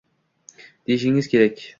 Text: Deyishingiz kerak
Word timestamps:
Deyishingiz 0.87 1.27
kerak 1.35 1.61